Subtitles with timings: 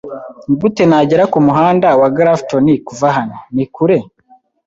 [0.47, 3.37] Nigute nagera kumuhanda wa Grafton kuva hano?
[3.55, 3.97] Ni kure?